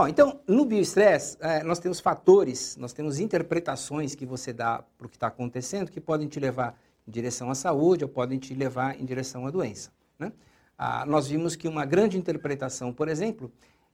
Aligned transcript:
Bom, 0.00 0.08
então, 0.08 0.40
no 0.48 0.64
bioestresse, 0.64 1.36
é, 1.42 1.62
nós 1.62 1.78
temos 1.78 2.00
fatores, 2.00 2.74
nós 2.78 2.90
temos 2.90 3.20
interpretações 3.20 4.14
que 4.14 4.24
você 4.24 4.50
dá 4.50 4.82
para 4.96 5.06
o 5.06 5.10
que 5.10 5.16
está 5.16 5.26
acontecendo 5.26 5.90
que 5.90 6.00
podem 6.00 6.26
te 6.26 6.40
levar 6.40 6.74
em 7.06 7.10
direção 7.10 7.50
à 7.50 7.54
saúde 7.54 8.02
ou 8.02 8.08
podem 8.08 8.38
te 8.38 8.54
levar 8.54 8.98
em 8.98 9.04
direção 9.04 9.46
à 9.46 9.50
doença. 9.50 9.90
Né? 10.18 10.32
Ah, 10.78 11.04
nós 11.04 11.28
vimos 11.28 11.54
que 11.54 11.68
uma 11.68 11.84
grande 11.84 12.16
interpretação, 12.16 12.94
por 12.94 13.10
exemplo, 13.10 13.52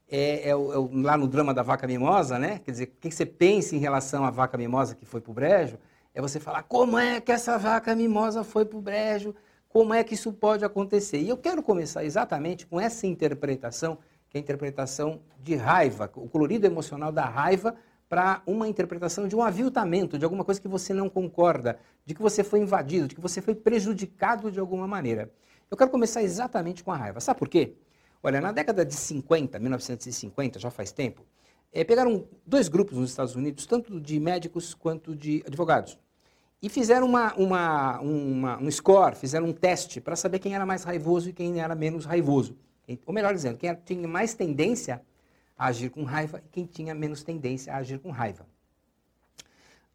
é, 0.08 0.50
é, 0.50 0.54
o, 0.54 0.72
é 0.72 0.78
o, 0.78 0.88
lá 1.02 1.16
no 1.16 1.26
drama 1.26 1.52
da 1.52 1.64
vaca 1.64 1.88
mimosa, 1.88 2.38
né? 2.38 2.60
Quer 2.64 2.70
dizer, 2.70 2.84
o 2.84 3.00
que 3.00 3.10
você 3.10 3.26
pensa 3.26 3.74
em 3.74 3.80
relação 3.80 4.24
à 4.24 4.30
vaca 4.30 4.56
mimosa 4.56 4.94
que 4.94 5.04
foi 5.04 5.20
para 5.20 5.32
o 5.32 5.34
brejo? 5.34 5.76
É 6.14 6.20
você 6.20 6.38
falar 6.38 6.62
como 6.62 6.96
é 6.96 7.20
que 7.20 7.32
essa 7.32 7.58
vaca 7.58 7.96
mimosa 7.96 8.44
foi 8.44 8.64
para 8.64 8.78
o 8.78 8.80
brejo, 8.80 9.34
como 9.68 9.92
é 9.92 10.04
que 10.04 10.14
isso 10.14 10.32
pode 10.32 10.64
acontecer. 10.64 11.18
E 11.18 11.28
eu 11.28 11.36
quero 11.36 11.64
começar 11.64 12.04
exatamente 12.04 12.64
com 12.64 12.80
essa 12.80 13.08
interpretação 13.08 13.98
a 14.36 14.40
interpretação 14.40 15.20
de 15.42 15.54
raiva, 15.54 16.10
o 16.16 16.28
colorido 16.28 16.66
emocional 16.66 17.10
da 17.10 17.24
raiva 17.24 17.74
para 18.08 18.42
uma 18.46 18.68
interpretação 18.68 19.26
de 19.26 19.34
um 19.34 19.42
aviltamento, 19.42 20.18
de 20.18 20.24
alguma 20.24 20.44
coisa 20.44 20.60
que 20.60 20.68
você 20.68 20.94
não 20.94 21.08
concorda, 21.08 21.78
de 22.04 22.14
que 22.14 22.22
você 22.22 22.44
foi 22.44 22.60
invadido, 22.60 23.08
de 23.08 23.14
que 23.14 23.20
você 23.20 23.42
foi 23.42 23.54
prejudicado 23.54 24.50
de 24.50 24.60
alguma 24.60 24.86
maneira. 24.86 25.30
Eu 25.70 25.76
quero 25.76 25.90
começar 25.90 26.22
exatamente 26.22 26.84
com 26.84 26.92
a 26.92 26.96
raiva. 26.96 27.20
Sabe 27.20 27.38
por 27.38 27.48
quê? 27.48 27.74
Olha, 28.22 28.40
na 28.40 28.52
década 28.52 28.84
de 28.84 28.94
50, 28.94 29.58
1950, 29.58 30.58
já 30.58 30.70
faz 30.70 30.92
tempo, 30.92 31.24
é, 31.72 31.84
pegaram 31.84 32.26
dois 32.46 32.68
grupos 32.68 32.96
nos 32.96 33.10
Estados 33.10 33.34
Unidos, 33.34 33.66
tanto 33.66 34.00
de 34.00 34.18
médicos 34.20 34.72
quanto 34.72 35.14
de 35.14 35.42
advogados, 35.46 35.98
e 36.62 36.68
fizeram 36.68 37.06
uma, 37.06 37.34
uma, 37.34 38.00
uma, 38.00 38.58
um 38.58 38.70
score, 38.70 39.14
fizeram 39.14 39.46
um 39.46 39.52
teste 39.52 40.00
para 40.00 40.16
saber 40.16 40.38
quem 40.38 40.54
era 40.54 40.64
mais 40.64 40.84
raivoso 40.84 41.28
e 41.28 41.32
quem 41.32 41.60
era 41.60 41.74
menos 41.74 42.04
raivoso. 42.04 42.56
Ou 43.04 43.12
melhor 43.12 43.34
dizendo, 43.34 43.58
quem 43.58 43.74
tinha 43.84 44.06
mais 44.06 44.34
tendência 44.34 45.02
a 45.58 45.66
agir 45.66 45.90
com 45.90 46.04
raiva 46.04 46.42
e 46.44 46.48
quem 46.48 46.66
tinha 46.66 46.94
menos 46.94 47.22
tendência 47.22 47.72
a 47.72 47.78
agir 47.78 47.98
com 47.98 48.10
raiva. 48.10 48.46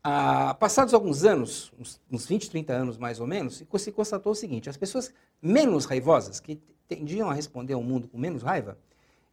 Ah, 0.03 0.55
passados 0.55 0.93
alguns 0.95 1.23
anos, 1.23 1.71
uns, 1.79 2.01
uns 2.11 2.25
20, 2.25 2.49
30 2.49 2.73
anos 2.73 2.97
mais 2.97 3.19
ou 3.19 3.27
menos, 3.27 3.63
se 3.77 3.91
constatou 3.91 4.31
o 4.31 4.35
seguinte: 4.35 4.69
as 4.69 4.77
pessoas 4.77 5.13
menos 5.41 5.85
raivosas, 5.85 6.39
que 6.39 6.59
tendiam 6.87 7.29
a 7.29 7.33
responder 7.33 7.73
ao 7.73 7.83
mundo 7.83 8.07
com 8.07 8.17
menos 8.17 8.41
raiva, 8.41 8.77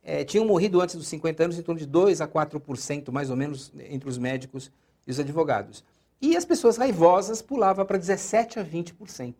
é, 0.02 0.24
tinham 0.24 0.44
morrido 0.44 0.80
antes 0.80 0.94
dos 0.94 1.08
50 1.08 1.44
anos 1.44 1.58
em 1.58 1.62
torno 1.62 1.78
de 1.78 1.86
2 1.86 2.20
a 2.20 2.28
4% 2.28 3.10
mais 3.10 3.30
ou 3.30 3.36
menos 3.36 3.72
entre 3.78 4.08
os 4.08 4.18
médicos 4.18 4.70
e 5.06 5.10
os 5.10 5.18
advogados. 5.18 5.82
E 6.20 6.36
as 6.36 6.44
pessoas 6.44 6.76
raivosas 6.76 7.40
pulavam 7.40 7.86
para 7.86 7.96
17 7.96 8.58
a 8.58 8.64
20%. 8.64 9.34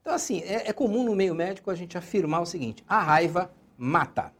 Então, 0.00 0.12
assim, 0.12 0.40
é, 0.40 0.68
é 0.68 0.72
comum 0.72 1.04
no 1.04 1.14
meio 1.14 1.34
médico 1.34 1.70
a 1.70 1.74
gente 1.76 1.96
afirmar 1.96 2.42
o 2.42 2.46
seguinte: 2.46 2.82
a 2.88 3.00
raiva 3.00 3.52
mata. 3.82 4.32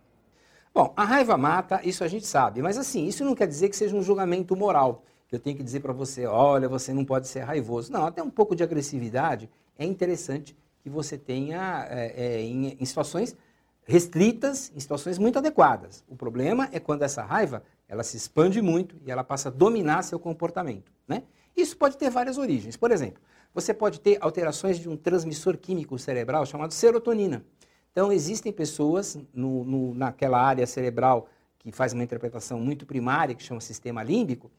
Bom, 0.73 0.93
a 0.97 1.05
raiva 1.05 1.37
mata, 1.37 1.81
isso 1.83 2.05
a 2.05 2.09
gente 2.09 2.25
sabe, 2.25 2.63
mas 2.63 2.79
assim, 2.79 3.09
isso 3.09 3.25
não 3.25 3.35
quer 3.35 3.49
dizer 3.49 3.69
que 3.69 3.77
seja 3.77 3.97
um 3.97 4.03
julgamento 4.03 4.55
moral, 4.55 5.03
que 5.27 5.35
eu 5.35 5.41
tenho 5.41 5.57
que 5.57 5.65
dizer 5.65 5.81
para 5.81 5.93
você, 5.93 6.27
olha, 6.27 6.69
você 6.69 6.95
não 6.95 7.05
pode 7.05 7.27
ser 7.27 7.41
raivoso. 7.41 7.93
Não, 7.93 8.07
até 8.07 8.23
um 8.23 8.31
pouco 8.31 8.55
de 8.55 8.63
agressividade 8.63 9.51
é 9.77 9.85
interessante 9.85 10.57
que 10.81 10.89
você 10.89 11.19
tenha 11.19 11.87
é, 11.91 12.13
é, 12.17 12.41
em, 12.41 12.77
em 12.81 12.85
situações 12.85 13.37
restritas, 13.85 14.71
em 14.77 14.79
situações 14.79 15.19
muito 15.19 15.39
adequadas. 15.39 16.05
O 16.09 16.15
problema 16.15 16.69
é 16.71 16.79
quando 16.79 17.03
essa 17.03 17.23
raiva 17.23 17.65
ela 17.89 18.05
se 18.05 18.17
expande 18.17 18.63
muito 18.63 18.97
e 19.05 19.11
ela 19.11 19.25
passa 19.25 19.49
a 19.49 19.53
dominar 19.53 20.03
seu 20.03 20.21
comportamento. 20.21 20.93
Né? 21.07 21.25
Isso 21.57 21.77
pode 21.77 21.99
ter 21.99 22.11
várias 22.11 22.39
origens. 22.39 22.77
Por 22.77 22.93
exemplo, 22.93 23.21
você 23.53 23.75
pode 23.75 24.01
ter 24.01 24.19
alterações 24.21 24.79
de 24.79 24.89
um 24.89 24.97
transmissor 24.97 25.59
químico 25.59 25.99
cerebral 25.99 26.47
chamado 26.47 26.73
serotonina. 26.73 27.45
Então, 27.93 28.11
existem 28.11 28.51
pessoas 28.51 29.19
no, 29.35 29.65
no, 29.65 29.95
naquela 29.95 30.41
área 30.41 30.67
cerebral 30.67 31.29
que 31.59 31.71
faz 31.71 31.93
uma 31.93 32.03
interpretação 32.03 32.59
muito 32.59 32.85
primária, 32.85 33.35
que 33.35 33.43
chama 33.43 33.61
sistema 33.61 34.03
límbico, 34.03 34.51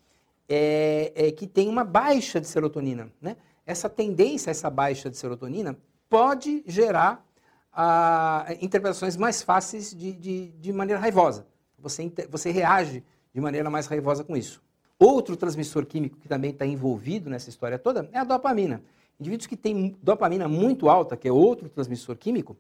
é, 0.48 1.12
é, 1.16 1.32
que 1.32 1.48
tem 1.48 1.68
uma 1.68 1.84
baixa 1.84 2.40
de 2.40 2.48
serotonina. 2.48 3.12
Né? 3.22 3.36
Essa 3.66 3.90
tendência, 3.90 4.52
essa 4.52 4.70
baixa 4.70 5.10
de 5.10 5.18
serotonina, 5.18 5.78
pode 6.10 6.64
gerar 6.68 7.26
ah, 7.74 8.46
interpretações 8.62 9.18
mais 9.18 9.42
fáceis 9.42 9.94
de, 9.94 10.14
de, 10.14 10.48
de 10.52 10.72
maneira 10.72 11.02
raivosa. 11.02 11.46
Você, 11.80 12.12
você 12.30 12.52
reage 12.52 13.04
de 13.34 13.42
maneira 13.42 13.70
mais 13.70 13.88
raivosa 13.88 14.24
com 14.24 14.38
isso. 14.38 14.62
Outro 15.00 15.36
transmissor 15.36 15.86
químico 15.86 16.18
que 16.18 16.28
também 16.28 16.52
está 16.52 16.66
envolvido 16.66 17.30
nessa 17.30 17.50
história 17.50 17.80
toda 17.80 18.08
é 18.14 18.20
a 18.20 18.24
dopamina. 18.24 18.82
Indivíduos 19.20 19.48
que 19.48 19.58
têm 19.58 19.98
dopamina 20.02 20.48
muito 20.48 20.88
alta, 20.88 21.18
que 21.18 21.28
é 21.28 21.32
outro 21.32 21.68
transmissor 21.68 22.16
químico, 22.16 22.56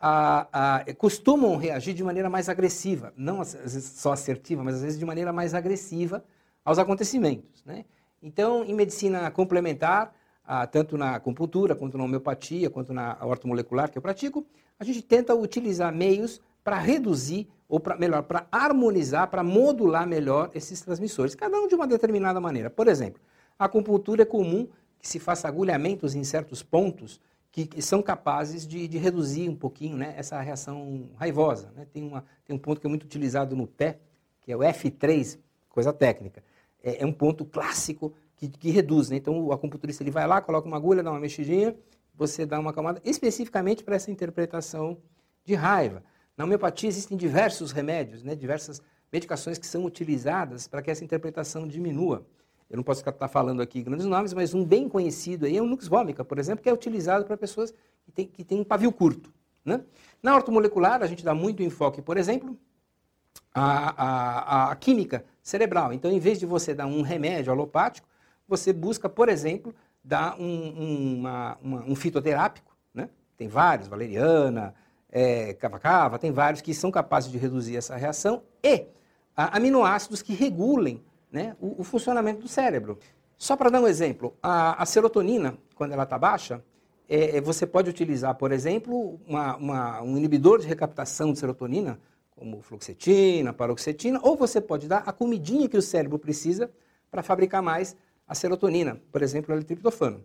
a, 0.00 0.78
a, 0.78 0.94
costumam 0.94 1.56
reagir 1.56 1.92
de 1.92 2.02
maneira 2.02 2.30
mais 2.30 2.48
agressiva, 2.48 3.12
não 3.16 3.40
às 3.40 3.52
vezes 3.52 3.84
só 3.84 4.12
assertiva, 4.12 4.64
mas 4.64 4.76
às 4.76 4.82
vezes 4.82 4.98
de 4.98 5.04
maneira 5.04 5.32
mais 5.32 5.54
agressiva 5.54 6.24
aos 6.64 6.78
acontecimentos. 6.78 7.62
Né? 7.64 7.84
Então, 8.22 8.64
em 8.64 8.74
medicina 8.74 9.30
complementar, 9.30 10.14
tanto 10.72 10.98
na 10.98 11.14
acupuntura, 11.14 11.74
quanto 11.74 11.96
na 11.96 12.04
homeopatia, 12.04 12.70
quanto 12.70 12.92
na 12.92 13.16
ortomolecular 13.22 13.90
que 13.90 13.98
eu 13.98 14.02
pratico, 14.02 14.44
a 14.78 14.84
gente 14.84 15.02
tenta 15.02 15.34
utilizar 15.34 15.94
meios 15.94 16.40
para 16.64 16.78
reduzir, 16.78 17.48
ou 17.68 17.78
para 17.78 17.96
melhor, 17.96 18.22
para 18.22 18.46
harmonizar, 18.50 19.28
para 19.28 19.44
modular 19.44 20.06
melhor 20.06 20.50
esses 20.54 20.80
transmissores, 20.80 21.34
cada 21.34 21.56
um 21.58 21.68
de 21.68 21.74
uma 21.74 21.86
determinada 21.86 22.40
maneira. 22.40 22.68
Por 22.68 22.88
exemplo, 22.88 23.20
a 23.58 23.66
acupuntura 23.66 24.22
é 24.22 24.26
comum 24.26 24.66
que 24.98 25.08
se 25.08 25.18
faça 25.18 25.46
agulhamentos 25.46 26.14
em 26.14 26.24
certos 26.24 26.62
pontos 26.62 27.20
que, 27.52 27.82
são 27.82 28.00
capazes 28.00 28.66
de, 28.66 28.86
de, 28.86 28.98
reduzir 28.98 29.48
um 29.48 29.56
pouquinho 29.56 29.96
né, 29.96 30.14
essa 30.16 30.40
reação 30.40 31.10
raivosa. 31.16 31.72
Né? 31.74 31.86
Tem, 31.92 32.02
uma, 32.02 32.24
tem 32.44 32.54
um 32.54 32.58
ponto 32.58 32.80
que 32.80 32.86
é 32.86 32.90
muito 32.90 33.04
utilizado 33.04 33.56
no 33.56 33.66
pé, 33.66 33.98
que 34.40 34.52
é 34.52 34.56
o 34.56 34.60
F3, 34.60 35.38
coisa 35.68 35.92
técnica. 35.92 36.42
É, 36.82 37.02
é 37.02 37.06
um 37.06 37.12
ponto 37.12 37.44
clássico 37.44 38.14
que, 38.36 38.48
que 38.48 38.70
reduz. 38.70 39.10
Né? 39.10 39.16
Então, 39.16 39.44
o 39.44 39.52
acupunturista 39.52 40.02
ele 40.02 40.10
vai 40.10 40.26
lá, 40.26 40.40
coloca 40.40 40.68
uma 40.68 40.76
agulha, 40.76 41.02
dá 41.02 41.10
uma 41.10 41.20
mexidinha, 41.20 41.76
você 42.14 42.46
dá 42.46 42.58
uma 42.58 42.72
camada 42.72 43.00
especificamente 43.04 43.82
para 43.82 43.96
essa 43.96 44.10
interpretação 44.10 44.98
de 45.44 45.54
raiva. 45.54 46.04
Na 46.36 46.44
homeopatia 46.44 46.88
existem 46.88 47.16
diversos 47.16 47.72
remédios, 47.72 48.22
né? 48.22 48.36
diversas 48.36 48.80
medicações 49.12 49.58
que 49.58 49.66
são 49.66 49.84
utilizadas 49.84 50.68
para 50.68 50.80
que 50.82 50.90
essa 50.90 51.04
interpretação 51.04 51.66
diminua 51.66 52.24
eu 52.70 52.76
não 52.76 52.84
posso 52.84 53.00
estar 53.00 53.28
falando 53.28 53.60
aqui 53.60 53.82
grandes 53.82 54.06
nomes, 54.06 54.32
mas 54.32 54.54
um 54.54 54.64
bem 54.64 54.88
conhecido 54.88 55.44
aí 55.44 55.56
é 55.56 55.60
o 55.60 55.66
Nux 55.66 55.88
vomica, 55.88 56.24
por 56.24 56.38
exemplo, 56.38 56.62
que 56.62 56.68
é 56.68 56.72
utilizado 56.72 57.24
para 57.24 57.36
pessoas 57.36 57.74
que 58.04 58.12
têm, 58.12 58.26
que 58.28 58.44
têm 58.44 58.60
um 58.60 58.64
pavio 58.64 58.92
curto. 58.92 59.32
Né? 59.64 59.80
Na 60.22 60.36
ortomolecular, 60.36 61.02
a 61.02 61.06
gente 61.08 61.24
dá 61.24 61.34
muito 61.34 61.64
enfoque, 61.64 62.00
por 62.00 62.16
exemplo, 62.16 62.56
à, 63.52 64.68
à, 64.68 64.70
à 64.70 64.76
química 64.76 65.24
cerebral. 65.42 65.92
Então, 65.92 66.12
em 66.12 66.20
vez 66.20 66.38
de 66.38 66.46
você 66.46 66.72
dar 66.72 66.86
um 66.86 67.02
remédio 67.02 67.52
alopático, 67.52 68.08
você 68.46 68.72
busca, 68.72 69.08
por 69.08 69.28
exemplo, 69.28 69.74
dar 70.02 70.40
um, 70.40 70.44
um, 70.44 71.18
uma, 71.18 71.58
uma, 71.60 71.82
um 71.82 71.96
fitoterápico. 71.96 72.76
Né? 72.94 73.08
Tem 73.36 73.48
vários, 73.48 73.88
valeriana, 73.88 74.74
é, 75.10 75.54
cava-cava, 75.54 76.20
tem 76.20 76.30
vários 76.30 76.62
que 76.62 76.72
são 76.72 76.90
capazes 76.92 77.32
de 77.32 77.36
reduzir 77.36 77.76
essa 77.76 77.96
reação 77.96 78.44
e 78.62 78.86
aminoácidos 79.36 80.22
que 80.22 80.34
regulem 80.34 81.02
né, 81.30 81.56
o, 81.60 81.80
o 81.80 81.84
funcionamento 81.84 82.42
do 82.42 82.48
cérebro. 82.48 82.98
Só 83.36 83.56
para 83.56 83.70
dar 83.70 83.80
um 83.80 83.86
exemplo, 83.86 84.36
a, 84.42 84.82
a 84.82 84.86
serotonina, 84.86 85.56
quando 85.74 85.92
ela 85.92 86.02
está 86.02 86.18
baixa, 86.18 86.62
é, 87.08 87.38
é, 87.38 87.40
você 87.40 87.66
pode 87.66 87.88
utilizar, 87.88 88.34
por 88.36 88.52
exemplo, 88.52 89.18
uma, 89.26 89.56
uma, 89.56 90.02
um 90.02 90.16
inibidor 90.16 90.60
de 90.60 90.66
recaptação 90.66 91.32
de 91.32 91.38
serotonina, 91.38 91.98
como 92.30 92.62
fluoxetina, 92.62 93.52
paroxetina, 93.52 94.20
ou 94.22 94.36
você 94.36 94.60
pode 94.60 94.86
dar 94.86 95.02
a 95.06 95.12
comidinha 95.12 95.68
que 95.68 95.76
o 95.76 95.82
cérebro 95.82 96.18
precisa 96.18 96.70
para 97.10 97.22
fabricar 97.22 97.62
mais 97.62 97.96
a 98.26 98.34
serotonina, 98.34 99.00
por 99.10 99.22
exemplo, 99.22 99.52
o 99.52 99.58
L-triptofano. 99.58 100.24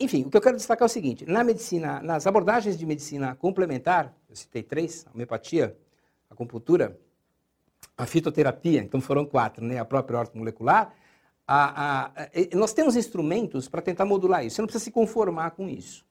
Enfim, 0.00 0.24
o 0.24 0.30
que 0.30 0.36
eu 0.36 0.40
quero 0.40 0.56
destacar 0.56 0.86
é 0.86 0.90
o 0.90 0.92
seguinte: 0.92 1.24
na 1.26 1.44
medicina, 1.44 2.02
nas 2.02 2.26
abordagens 2.26 2.76
de 2.76 2.84
medicina 2.84 3.36
complementar, 3.36 4.16
eu 4.28 4.34
citei 4.34 4.62
três: 4.62 5.06
a 5.06 5.12
homeopatia, 5.12 5.76
a 6.28 6.34
acupuntura 6.34 6.98
a 7.96 8.06
fitoterapia, 8.06 8.80
então 8.80 9.00
foram 9.00 9.24
quatro, 9.24 9.64
né? 9.64 9.78
a 9.78 9.84
própria 9.84 10.18
ortomolecular, 10.18 10.92
a, 11.46 11.64
a, 11.64 12.04
a, 12.06 12.56
nós 12.56 12.72
temos 12.72 12.96
instrumentos 12.96 13.68
para 13.68 13.82
tentar 13.82 14.04
modular 14.04 14.44
isso. 14.44 14.56
Você 14.56 14.62
não 14.62 14.66
precisa 14.66 14.84
se 14.84 14.90
conformar 14.90 15.50
com 15.50 15.68
isso. 15.68 16.04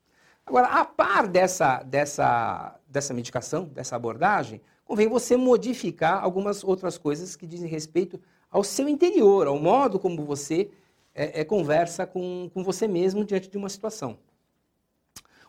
Agora, 0.45 0.67
a 0.67 0.85
par 0.85 1.27
dessa, 1.27 1.81
dessa, 1.83 2.79
dessa 2.87 3.13
medicação, 3.13 3.65
dessa 3.65 3.95
abordagem, 3.95 4.61
convém 4.85 5.07
você 5.07 5.37
modificar 5.37 6.23
algumas 6.23 6.63
outras 6.63 6.97
coisas 6.97 7.35
que 7.35 7.47
dizem 7.47 7.69
respeito 7.69 8.19
ao 8.51 8.63
seu 8.63 8.87
interior, 8.87 9.47
ao 9.47 9.57
modo 9.57 9.97
como 9.97 10.23
você 10.23 10.69
é, 11.15 11.41
é, 11.41 11.43
conversa 11.43 12.05
com, 12.05 12.49
com 12.53 12.63
você 12.63 12.87
mesmo 12.87 13.23
diante 13.23 13.49
de 13.49 13.57
uma 13.57 13.69
situação. 13.69 14.17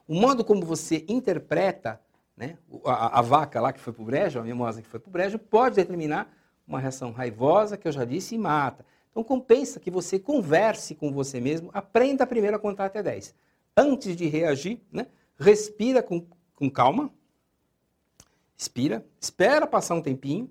O 0.07 0.15
modo 0.15 0.45
como 0.45 0.65
você 0.65 1.05
interpreta 1.09 2.01
né? 2.37 2.59
A, 2.85 3.19
a, 3.19 3.23
vaca 3.23 3.61
lá 3.61 3.73
que 3.73 3.81
foi 3.81 3.93
para 3.93 4.03
o 4.03 4.07
brejo, 4.07 4.39
a 4.39 4.43
mimosa 4.43 4.83
que 4.83 4.89
foi 4.89 4.99
para 4.99 5.09
o 5.09 5.13
brejo, 5.13 5.39
pode 5.39 5.77
determinar 5.77 6.33
uma 6.67 6.81
reação 6.81 7.13
raivosa, 7.13 7.77
que 7.77 7.87
eu 7.87 7.93
já 7.93 8.05
disse, 8.05 8.35
e 8.35 8.39
mata. 8.39 8.85
Então 9.11 9.23
compensa 9.23 9.79
que 9.79 9.91
você 9.91 10.19
converse 10.19 10.95
com 10.95 11.13
você 11.13 11.41
mesmo, 11.41 11.71
aprenda 11.73 12.27
primeiro 12.27 12.57
a 12.57 12.59
contar 12.59 12.87
até 12.87 13.03
10. 13.03 13.35
Antes 13.77 14.17
de 14.17 14.27
reagir, 14.27 14.81
né? 14.91 15.07
respira 15.39 16.03
com, 16.03 16.27
com 16.55 16.71
calma, 16.71 17.13
expira, 18.57 19.05
espera 19.21 19.67
passar 19.67 19.95
um 19.95 20.03
tempinho, 20.03 20.51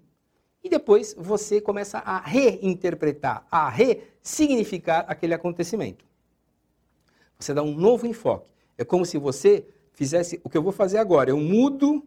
e 0.63 0.69
depois 0.69 1.13
você 1.17 1.59
começa 1.59 1.97
a 1.99 2.19
reinterpretar, 2.19 3.45
a 3.51 3.69
ressignificar 3.69 5.03
aquele 5.09 5.33
acontecimento. 5.33 6.05
Você 7.37 7.53
dá 7.53 7.61
um 7.61 7.75
novo 7.75 8.07
enfoque. 8.07 8.49
É 8.77 8.85
como 8.85 9.05
se 9.05 9.17
você 9.17 9.67
fizesse 9.93 10.41
o 10.43 10.49
que 10.49 10.57
eu 10.57 10.63
vou 10.63 10.71
fazer 10.71 10.97
agora. 10.97 11.29
Eu 11.29 11.37
mudo 11.37 12.03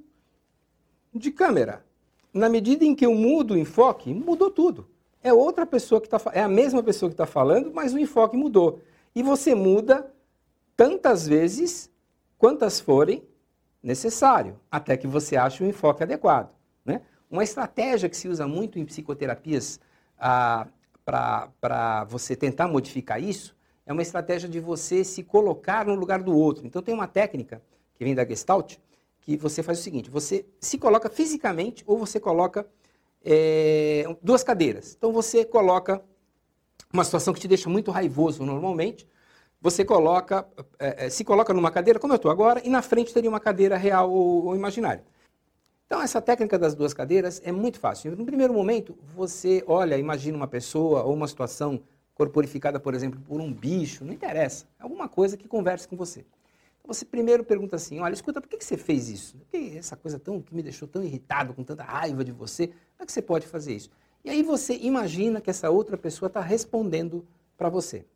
de 1.15 1.31
câmera. 1.31 1.85
Na 2.33 2.49
medida 2.49 2.85
em 2.85 2.95
que 2.95 3.07
eu 3.07 3.15
mudo 3.15 3.55
o 3.55 3.59
enfoque, 3.59 4.13
mudou 4.13 4.51
tudo. 4.51 4.89
É 5.23 5.33
outra 5.33 5.65
pessoa 5.65 6.01
que 6.01 6.07
está 6.07 6.21
é 6.33 6.43
a 6.43 6.49
mesma 6.49 6.83
pessoa 6.83 7.09
que 7.09 7.15
está 7.15 7.27
falando, 7.27 7.73
mas 7.73 7.95
o 7.95 7.99
enfoque 7.99 8.37
mudou. 8.37 8.81
E 9.15 9.23
você 9.23 9.55
muda 9.55 10.13
tantas 10.77 11.27
vezes 11.27 11.91
quantas 12.37 12.79
forem 12.79 13.27
necessário, 13.83 14.61
até 14.71 14.97
que 14.97 15.07
você 15.07 15.37
ache 15.37 15.65
o 15.65 15.67
enfoque 15.67 16.03
adequado. 16.03 16.51
Né? 16.85 17.01
Uma 17.31 17.43
estratégia 17.43 18.09
que 18.09 18.17
se 18.17 18.29
usa 18.29 18.47
muito 18.47 18.79
em 18.79 18.85
psicoterapias 18.85 19.81
ah, 20.19 20.67
para 21.05 22.05
você 22.05 22.37
tentar 22.37 22.69
modificar 22.69 23.23
isso 23.23 23.56
é 23.87 23.93
uma 23.93 24.03
estratégia 24.03 24.49
de 24.49 24.59
você 24.59 25.05
se 25.05 25.23
colocar 25.23 25.87
no 25.87 25.95
lugar 25.95 26.23
do 26.23 26.37
outro. 26.37 26.67
Então 26.67 26.83
tem 26.83 26.93
uma 26.93 27.07
técnica 27.07 27.63
que 27.95 28.05
vem 28.05 28.15
da 28.15 28.25
Gestalt 28.25 28.77
que 29.21 29.37
você 29.37 29.63
faz 29.63 29.79
o 29.79 29.83
seguinte: 29.83 30.11
você 30.11 30.45
se 30.61 30.77
coloca 30.77 31.09
fisicamente 31.09 31.85
ou 31.87 31.97
você 31.97 32.19
coloca 32.19 32.67
é, 33.25 34.05
duas 34.21 34.43
cadeiras. 34.43 34.95
Então 34.99 35.13
você 35.13 35.45
coloca 35.45 36.03
uma 36.93 37.05
situação 37.05 37.33
que 37.33 37.41
te 37.41 37.49
deixa 37.49 37.69
muito 37.69 37.91
raivoso 37.91 38.45
normalmente. 38.45 39.09
Você 39.61 39.85
coloca, 39.85 40.47
é, 40.79 41.09
se 41.09 41.25
coloca 41.25 41.53
numa 41.55 41.71
cadeira, 41.71 41.99
como 41.99 42.13
eu 42.13 42.17
estou 42.17 42.31
agora, 42.31 42.61
e 42.65 42.69
na 42.69 42.83
frente 42.83 43.13
teria 43.13 43.31
uma 43.31 43.41
cadeira 43.41 43.77
real 43.77 44.13
ou, 44.13 44.47
ou 44.47 44.55
imaginária. 44.55 45.03
Então, 45.87 46.03
essa 46.03 46.21
técnica 46.21 46.59
das 46.59 46.75
duas 46.75 46.93
cadeiras 46.93 47.41
é 47.45 47.51
muito 47.51 47.81
fácil. 47.81 48.15
No 48.17 48.27
primeiro 48.27 48.53
momento, 48.53 48.97
você 49.15 49.65
olha, 49.67 49.97
imagina 49.97 50.37
uma 50.37 50.47
pessoa 50.47 51.05
ou 51.05 51.15
uma 51.15 51.27
situação 51.27 51.81
corporificada, 52.17 52.81
por 52.81 52.95
exemplo, 52.95 53.21
por 53.21 53.41
um 53.41 53.53
bicho, 53.53 54.05
não 54.05 54.13
interessa. 54.13 54.67
É 54.81 54.83
alguma 54.83 55.07
coisa 55.07 55.37
que 55.37 55.47
converse 55.47 55.87
com 55.87 55.97
você. 55.97 56.21
Então, 56.81 56.93
você 56.93 57.05
primeiro 57.05 57.45
pergunta 57.45 57.77
assim, 57.77 58.01
olha, 58.01 58.15
escuta, 58.15 58.41
por 58.41 58.49
que, 58.49 58.57
que 58.57 58.65
você 58.65 58.79
fez 58.79 59.11
isso? 59.11 59.37
Por 59.37 59.47
que 59.49 59.77
essa 59.77 59.97
coisa 59.97 60.19
tão, 60.19 60.41
que 60.41 60.55
me 60.55 60.63
deixou 60.63 60.89
tão 60.89 61.05
irritado, 61.05 61.53
com 61.53 61.63
tanta 61.63 61.85
raiva 61.85 62.25
de 62.25 62.33
você? 62.33 62.69
Como 62.69 62.79
é 63.01 63.07
que 63.07 63.13
você 63.13 63.21
pode 63.21 63.47
fazer 63.47 63.75
isso? 63.75 63.91
E 64.25 64.31
aí 64.31 64.43
você 64.43 64.79
imagina 64.79 65.43
que 65.43 65.51
essa 65.51 65.69
outra 65.69 65.99
pessoa 65.99 66.29
está 66.29 66.41
respondendo 66.41 67.27
para 67.57 67.69
você. 67.69 68.07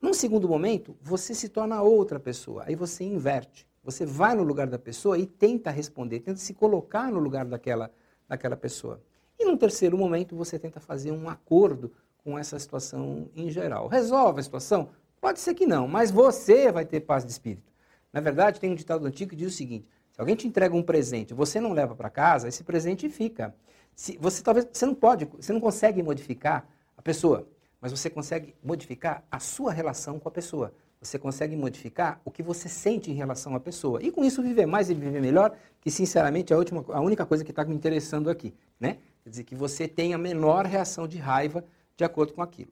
Num 0.00 0.14
segundo 0.14 0.48
momento, 0.48 0.96
você 1.02 1.34
se 1.34 1.48
torna 1.48 1.82
outra 1.82 2.20
pessoa, 2.20 2.64
aí 2.66 2.76
você 2.76 3.02
inverte. 3.02 3.66
Você 3.82 4.06
vai 4.06 4.34
no 4.36 4.44
lugar 4.44 4.68
da 4.68 4.78
pessoa 4.78 5.18
e 5.18 5.26
tenta 5.26 5.70
responder, 5.70 6.20
tenta 6.20 6.38
se 6.38 6.54
colocar 6.54 7.10
no 7.10 7.18
lugar 7.18 7.44
daquela, 7.46 7.92
daquela 8.28 8.56
pessoa. 8.56 9.02
E 9.38 9.44
num 9.44 9.56
terceiro 9.56 9.98
momento, 9.98 10.36
você 10.36 10.58
tenta 10.58 10.78
fazer 10.78 11.10
um 11.10 11.28
acordo 11.28 11.90
com 12.24 12.38
essa 12.38 12.58
situação 12.58 13.28
em 13.34 13.50
geral. 13.50 13.88
Resolve 13.88 14.40
a 14.40 14.42
situação? 14.42 14.90
Pode 15.20 15.40
ser 15.40 15.54
que 15.54 15.66
não, 15.66 15.86
mas 15.86 16.10
você 16.10 16.72
vai 16.72 16.84
ter 16.84 17.00
paz 17.00 17.24
de 17.24 17.30
espírito. 17.30 17.70
Na 18.12 18.20
verdade, 18.20 18.58
tem 18.58 18.70
um 18.70 18.74
ditado 18.74 19.06
antigo 19.06 19.30
que 19.30 19.36
diz 19.36 19.52
o 19.52 19.56
seguinte: 19.56 19.86
se 20.12 20.20
alguém 20.20 20.34
te 20.34 20.46
entrega 20.46 20.74
um 20.74 20.82
presente, 20.82 21.34
você 21.34 21.60
não 21.60 21.72
leva 21.72 21.94
para 21.94 22.10
casa, 22.10 22.48
esse 22.48 22.64
presente 22.64 23.08
fica. 23.08 23.54
Se, 23.94 24.16
você 24.18 24.42
talvez 24.42 24.66
você 24.72 24.86
não 24.86 24.94
pode, 24.94 25.26
você 25.26 25.52
não 25.52 25.60
consegue 25.60 26.02
modificar 26.02 26.66
a 26.96 27.02
pessoa, 27.02 27.46
mas 27.80 27.92
você 27.92 28.08
consegue 28.08 28.54
modificar 28.62 29.24
a 29.30 29.38
sua 29.38 29.72
relação 29.72 30.18
com 30.18 30.28
a 30.28 30.32
pessoa. 30.32 30.72
Você 31.00 31.18
consegue 31.18 31.56
modificar 31.56 32.20
o 32.26 32.30
que 32.30 32.42
você 32.42 32.68
sente 32.68 33.10
em 33.10 33.14
relação 33.14 33.54
à 33.54 33.60
pessoa. 33.60 34.02
E 34.02 34.12
com 34.12 34.22
isso 34.22 34.42
viver 34.42 34.66
mais 34.66 34.90
e 34.90 34.94
viver 34.94 35.20
melhor, 35.20 35.56
que 35.80 35.90
sinceramente 35.90 36.52
é 36.52 36.56
a, 36.56 36.58
última, 36.58 36.84
a 36.88 37.00
única 37.00 37.24
coisa 37.24 37.42
que 37.42 37.50
está 37.50 37.64
me 37.64 37.74
interessando 37.74 38.28
aqui. 38.28 38.54
Né? 38.78 38.98
Quer 39.24 39.30
dizer, 39.30 39.44
que 39.44 39.54
você 39.54 39.88
tenha 39.88 40.18
menor 40.18 40.66
reação 40.66 41.08
de 41.08 41.16
raiva 41.16 41.64
de 42.00 42.04
acordo 42.04 42.32
com 42.32 42.40
aquilo. 42.40 42.70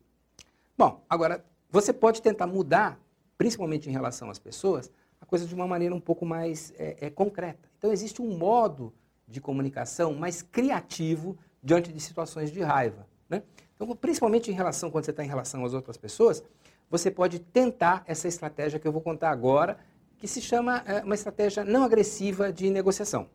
Bom, 0.76 1.04
agora, 1.08 1.44
você 1.70 1.92
pode 1.92 2.22
tentar 2.22 2.46
mudar, 2.46 2.98
principalmente 3.36 3.86
em 3.86 3.92
relação 3.92 4.30
às 4.30 4.38
pessoas, 4.38 4.90
a 5.20 5.26
coisa 5.26 5.44
de 5.44 5.54
uma 5.54 5.66
maneira 5.66 5.94
um 5.94 6.00
pouco 6.00 6.25
mais 6.25 6.72
é, 6.78 6.96
é, 6.98 7.10
concreta. 7.10 7.69
Então, 7.76 7.92
existe 7.92 8.22
um 8.22 8.38
modo 8.38 8.90
de 9.26 9.38
comunicação 9.38 10.14
mais 10.14 10.40
criativo 10.40 11.36
diante 11.62 11.92
de 11.92 12.00
situações 12.00 12.50
de 12.50 12.62
raiva. 12.62 13.06
Né? 13.28 13.42
Então, 13.76 13.94
principalmente 13.96 14.50
em 14.50 14.54
relação, 14.54 14.90
quando 14.90 15.04
você 15.04 15.10
está 15.10 15.22
em 15.22 15.28
relação 15.28 15.62
às 15.62 15.74
outras 15.74 15.98
pessoas, 15.98 16.42
você 16.88 17.10
pode 17.10 17.38
tentar 17.38 18.04
essa 18.06 18.26
estratégia 18.28 18.81
que 18.81 18.88
eu 18.88 18.92
vou 18.92 19.02
contar 19.02 19.28
agora, 19.28 19.78
que 20.16 20.26
se 20.26 20.40
chama 20.40 20.82
é, 20.86 21.04
uma 21.04 21.14
estratégia 21.14 21.64
não 21.64 21.84
agressiva 21.84 22.50
de 22.50 22.70
negociação. 22.70 23.28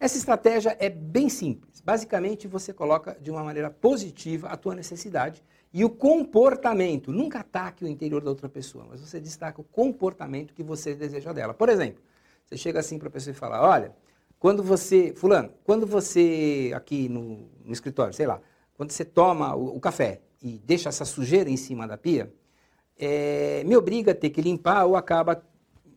Essa 0.00 0.16
estratégia 0.16 0.76
é 0.78 0.88
bem 0.88 1.28
simples. 1.28 1.80
Basicamente, 1.80 2.46
você 2.46 2.72
coloca 2.72 3.16
de 3.20 3.30
uma 3.32 3.42
maneira 3.42 3.68
positiva 3.68 4.48
a 4.48 4.56
tua 4.56 4.74
necessidade 4.74 5.42
e 5.72 5.84
o 5.84 5.90
comportamento. 5.90 7.10
Nunca 7.10 7.40
ataque 7.40 7.84
o 7.84 7.88
interior 7.88 8.22
da 8.22 8.30
outra 8.30 8.48
pessoa, 8.48 8.86
mas 8.88 9.00
você 9.00 9.18
destaca 9.18 9.60
o 9.60 9.64
comportamento 9.64 10.54
que 10.54 10.62
você 10.62 10.94
deseja 10.94 11.32
dela. 11.32 11.52
Por 11.52 11.68
exemplo, 11.68 12.00
você 12.46 12.56
chega 12.56 12.78
assim 12.78 12.96
para 12.96 13.08
a 13.08 13.10
pessoa 13.10 13.32
e 13.32 13.34
fala: 13.34 13.60
Olha, 13.60 13.92
quando 14.38 14.62
você, 14.62 15.12
Fulano, 15.16 15.50
quando 15.64 15.84
você 15.84 16.70
aqui 16.76 17.08
no, 17.08 17.48
no 17.64 17.72
escritório, 17.72 18.14
sei 18.14 18.26
lá, 18.26 18.40
quando 18.76 18.92
você 18.92 19.04
toma 19.04 19.56
o, 19.56 19.76
o, 19.76 19.80
café 19.80 20.20
e 20.40 20.58
deixa 20.64 20.88
essa 20.88 21.04
sujeira 21.04 21.50
em 21.50 21.56
cima 21.56 21.88
da 21.88 21.98
pia, 21.98 22.32
é, 22.96 23.64
me 23.64 23.76
obriga 23.76 24.12
a 24.12 24.14
ter 24.14 24.30
que 24.30 24.40
limpar 24.40 24.84
ou 24.84 24.94
acaba 24.94 25.42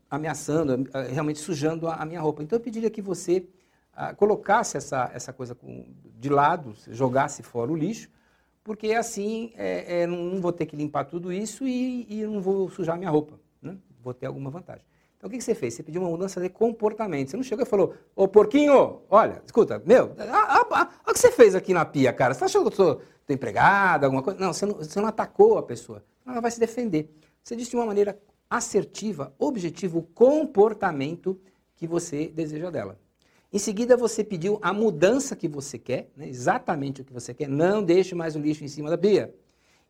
ameaçando, 0.10 0.90
realmente 1.12 1.40
sujando 1.40 1.88
a, 1.88 1.98
a 1.98 2.06
minha 2.06 2.20
roupa. 2.20 2.42
Então 2.42 2.58
eu 2.58 2.64
pediria 2.64 2.90
que 2.90 3.02
você 3.02 3.46
colocasse 4.18 4.78
essa, 4.78 5.12
essa 5.14 5.32
coisa 5.32 5.56
com, 5.56 5.86
de 6.20 6.30
lado, 6.30 6.74
jogasse 6.90 7.44
fora 7.44 7.72
o 7.72 7.76
lixo, 7.76 8.10
porque 8.64 8.94
assim 8.94 9.54
é, 9.56 10.02
é, 10.02 10.08
não, 10.08 10.40
vou 10.40 10.52
ter 10.52 10.66
que 10.66 10.76
limpar 10.76 11.06
tudo 11.06 11.32
isso 11.32 11.68
e, 11.68 12.06
e 12.10 12.24
não 12.26 12.42
vou 12.42 12.70
sujar 12.70 12.98
minha 12.98 13.10
roupa. 13.10 13.40
Né? 13.62 13.78
Vou 14.02 14.14
ter 14.14 14.26
alguma 14.26 14.50
vantagem. 14.50 14.86
Então 15.18 15.28
o 15.28 15.32
que, 15.32 15.38
que 15.38 15.44
você 15.44 15.54
fez? 15.54 15.76
Você 15.76 15.84
pediu 15.84 16.02
uma 16.02 16.10
mudança 16.10 16.42
de 16.42 16.50
comportamento. 16.50 17.30
Você 17.30 17.38
não 17.38 17.44
chegou 17.44 17.64
e 17.64 17.70
falou, 17.70 17.94
ô 18.16 18.28
porquinho, 18.28 19.02
olha, 19.10 19.42
escuta, 19.46 19.82
meu, 19.86 20.16
olha 20.18 20.90
o 21.08 21.14
que 21.14 21.20
você 21.20 21.32
fez 21.32 21.54
aqui 21.54 21.74
na 21.74 21.86
pia, 21.86 22.12
cara. 22.12 22.34
Você 22.34 22.44
achando 22.44 22.72
que 22.72 22.82
eu 22.82 22.86
sou, 22.86 23.02
empregado, 23.30 24.04
alguma 24.06 24.22
coisa? 24.22 24.40
Não 24.40 24.52
você, 24.52 24.66
não, 24.66 24.76
você 24.76 25.00
não 25.00 25.08
atacou 25.08 25.58
a 25.58 25.64
pessoa. 25.64 26.04
Ela 26.26 26.42
vai 26.42 26.52
se 26.52 26.60
defender. 26.60 27.16
Você 27.44 27.56
disse 27.56 27.72
de 27.72 27.76
uma 27.76 27.86
maneira 27.86 28.20
assertiva, 28.50 29.34
objetiva, 29.40 29.98
o 29.98 30.04
comportamento 30.04 31.40
que 31.76 31.88
você 31.88 32.28
deseja 32.28 32.70
dela. 32.70 33.00
Em 33.54 33.60
seguida, 33.60 33.98
você 33.98 34.24
pediu 34.24 34.60
a 34.62 34.72
mudança 34.72 35.36
que 35.36 35.48
você 35.48 35.78
quer, 35.78 36.10
né? 36.16 36.28
exatamente 36.30 37.02
o 37.02 37.06
que 37.06 37.12
você 37.12 37.34
quer. 37.34 37.50
Não 37.50 37.84
deixe 37.84 38.16
mais 38.16 38.36
o 38.36 38.40
lixo 38.40 38.64
em 38.64 38.68
cima 38.68 38.90
da 38.90 38.98
pia. 38.98 39.34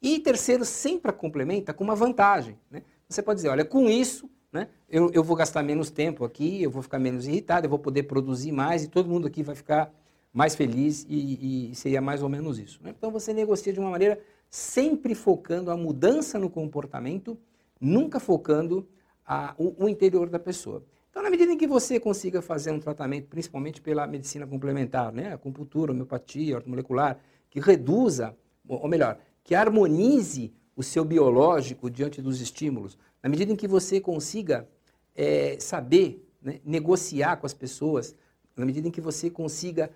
E 0.02 0.20
terceiro, 0.20 0.66
sempre 0.66 1.12
complementa 1.14 1.72
com 1.74 1.84
uma 1.84 1.96
vantagem. 1.96 2.58
Né? 2.72 2.82
Você 3.08 3.22
pode 3.22 3.38
dizer, 3.38 3.50
olha, 3.50 3.64
com 3.64 3.88
isso, 3.88 4.28
né, 4.52 4.68
eu, 4.90 5.12
eu 5.14 5.24
vou 5.24 5.36
gastar 5.36 5.62
menos 5.62 5.92
tempo 5.92 6.26
aqui, 6.26 6.62
eu 6.64 6.72
vou 6.72 6.82
ficar 6.82 6.98
menos 6.98 7.28
irritado, 7.28 7.66
eu 7.68 7.70
vou 7.70 7.78
poder 7.78 8.04
produzir 8.04 8.52
mais 8.52 8.84
e 8.84 8.88
todo 8.88 9.08
mundo 9.08 9.28
aqui 9.28 9.44
vai 9.44 9.56
ficar 9.56 9.94
mais 10.34 10.56
feliz 10.56 11.06
e, 11.08 11.72
e 11.72 11.76
seria 11.76 12.02
mais 12.02 12.24
ou 12.24 12.30
menos 12.30 12.58
isso. 12.58 12.80
Né? 12.82 12.94
Então 12.98 13.12
você 13.12 13.32
negocia 13.32 13.72
de 13.72 13.80
uma 13.80 13.92
maneira 13.92 14.20
sempre 14.50 15.14
focando 15.14 15.70
a 15.70 15.78
mudança 15.78 16.40
no 16.40 16.50
comportamento, 16.50 17.38
nunca 17.80 18.20
focando 18.20 18.88
a, 19.26 19.54
o, 19.58 19.86
o 19.86 19.90
interior 19.90 20.30
da 20.30 20.40
pessoa. 20.40 20.84
Então, 21.12 21.22
na 21.22 21.30
medida 21.30 21.52
em 21.52 21.58
que 21.58 21.68
você 21.68 22.00
consiga 22.00 22.42
fazer 22.42 22.72
um 22.72 22.80
tratamento, 22.80 23.28
principalmente 23.28 23.82
pela 23.82 24.08
medicina 24.08 24.48
complementar, 24.48 25.12
né, 25.12 25.34
acupuntura, 25.34 25.92
homeopatia, 25.92 26.56
ortomolecular, 26.56 27.20
que 27.50 27.60
reduza, 27.60 28.34
ou 28.66 28.88
melhor, 28.88 29.20
que 29.44 29.54
harmonize 29.54 30.54
o 30.74 30.82
seu 30.82 31.04
biológico 31.04 31.90
diante 31.90 32.22
dos 32.22 32.40
estímulos, 32.40 32.98
na 33.22 33.30
medida 33.30 33.52
em 33.52 33.58
que 33.58 33.68
você 33.68 34.00
consiga 34.00 34.66
é, 35.14 35.58
saber 35.60 36.26
né, 36.42 36.62
negociar 36.64 37.36
com 37.36 37.46
as 37.46 37.54
pessoas, 37.54 38.16
na 38.56 38.66
medida 38.66 38.88
em 38.88 38.92
que 38.92 39.02
você 39.02 39.30
consiga 39.30 39.92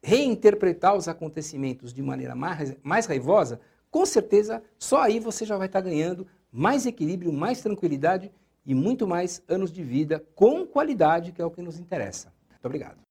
reinterpretar 0.00 0.96
os 0.96 1.08
acontecimentos 1.08 1.92
de 1.92 2.00
maneira 2.00 2.36
mais, 2.36 2.76
mais 2.80 3.06
raivosa, 3.06 3.60
com 3.90 4.06
certeza 4.06 4.62
só 4.78 5.02
aí 5.02 5.18
você 5.18 5.44
já 5.44 5.56
vai 5.56 5.66
estar 5.66 5.80
ganhando 5.80 6.24
mais 6.52 6.86
equilíbrio, 6.86 7.32
mais 7.32 7.60
tranquilidade 7.60 8.30
e 8.64 8.74
muito 8.74 9.06
mais 9.06 9.42
anos 9.48 9.72
de 9.72 9.82
vida 9.82 10.24
com 10.34 10.66
qualidade, 10.66 11.32
que 11.32 11.40
é 11.40 11.44
o 11.44 11.50
que 11.50 11.62
nos 11.62 11.78
interessa. 11.78 12.32
Muito 12.50 12.66
obrigado. 12.66 13.09